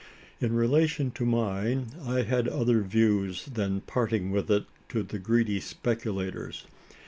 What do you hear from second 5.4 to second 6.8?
speculators.